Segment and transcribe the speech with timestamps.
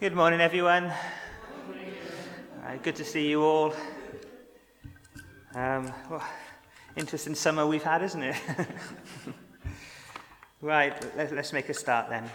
[0.00, 0.92] Good morning, everyone.
[2.64, 3.74] Uh, good to see you all.
[5.56, 6.22] Um, well,
[6.94, 8.36] interesting summer we've had, isn't it?
[10.62, 12.30] right, let, us make a start then.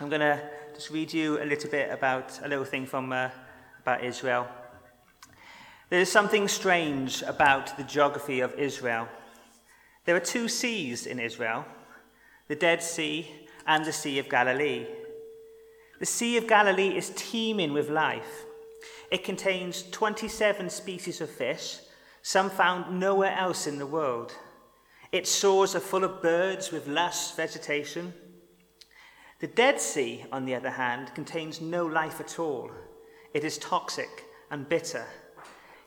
[0.00, 0.40] I'm going to
[0.74, 3.28] just read you a little bit about a little thing from uh,
[3.82, 4.48] about Israel.
[5.90, 9.06] There is something strange about the geography of Israel.
[10.06, 11.66] There are two seas in Israel
[12.48, 13.30] the Dead Sea
[13.66, 14.86] and the Sea of Galilee.
[16.02, 18.44] The Sea of Galilee is teeming with life.
[19.12, 21.78] It contains 27 species of fish,
[22.22, 24.34] some found nowhere else in the world.
[25.12, 28.12] Its shores are full of birds with lush vegetation.
[29.38, 32.72] The Dead Sea, on the other hand, contains no life at all.
[33.32, 35.06] It is toxic and bitter.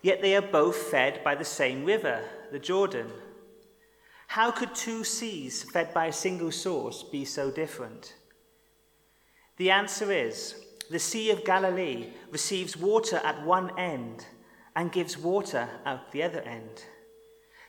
[0.01, 2.23] Yet they are both fed by the same river,
[2.53, 3.11] the Jordan.
[4.27, 8.13] How could two seas fed by a single source be so different?
[9.57, 10.55] The answer is
[10.89, 14.25] the Sea of Galilee receives water at one end
[14.75, 16.83] and gives water out the other end.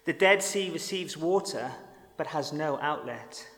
[0.04, 1.70] The Dead Sea receives water
[2.16, 3.48] but has no outlet.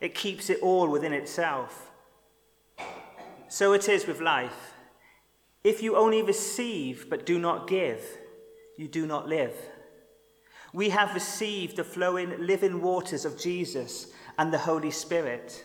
[0.00, 1.90] It keeps it all within itself.
[3.48, 4.74] So it is with life.
[5.64, 8.00] If you only receive but do not give,
[8.76, 9.54] you do not live.
[10.72, 14.08] We have received the flowing living waters of Jesus
[14.38, 15.64] and the Holy Spirit.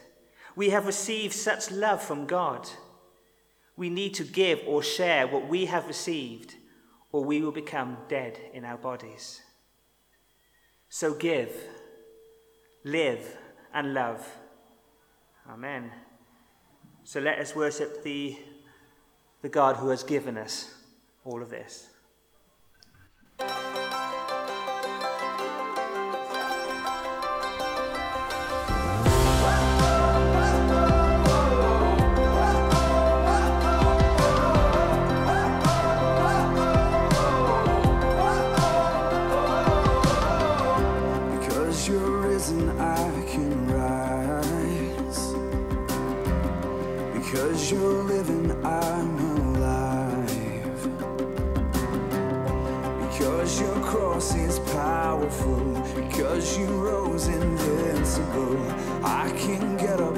[0.58, 2.68] We have received such love from God.
[3.76, 6.56] We need to give or share what we have received,
[7.12, 9.40] or we will become dead in our bodies.
[10.90, 11.52] So give,
[12.84, 13.38] live,
[13.72, 14.28] and love.
[15.48, 15.92] Amen.
[17.04, 18.36] So let us worship the,
[19.44, 20.74] the God who has given us
[21.24, 21.90] all of this.
[47.72, 49.18] you're living, I'm
[49.56, 50.28] alive.
[53.02, 58.58] Because your cross is powerful, because you rose invincible,
[59.04, 60.18] I can get up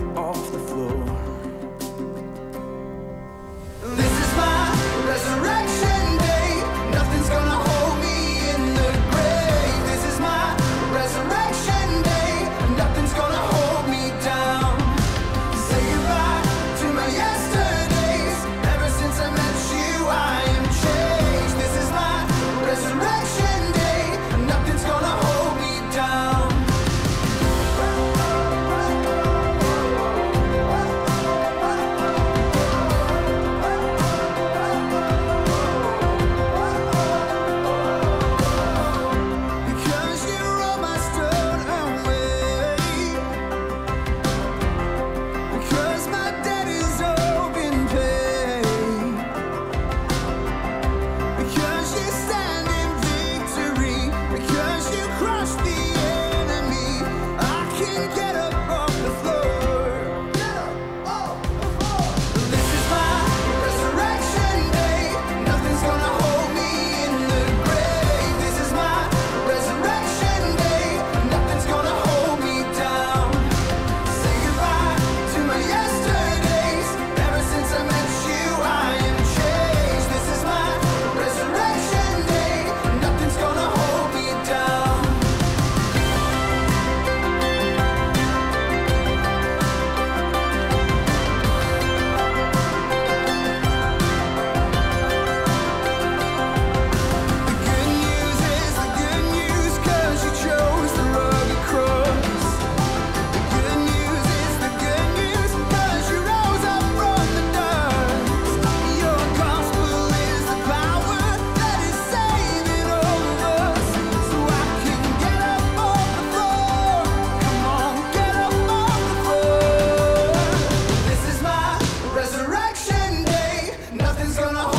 [124.30, 124.79] Nothing's gonna